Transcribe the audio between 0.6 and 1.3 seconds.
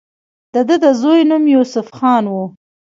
دۀ د زوي